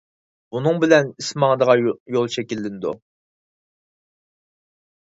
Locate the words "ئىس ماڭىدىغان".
1.23-1.83